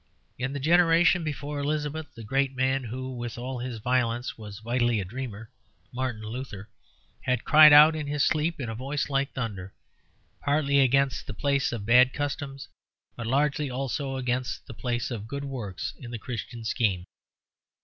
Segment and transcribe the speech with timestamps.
[0.39, 4.99] In the generation before Elizabeth a great man who, with all his violence, was vitally
[4.99, 5.51] a dreamer,
[5.93, 6.69] Martin Luther,
[7.21, 9.75] had cried out in his sleep in a voice like thunder,
[10.43, 12.67] partly against the place of bad customs,
[13.15, 17.03] but largely also against the place of good works in the Christian scheme.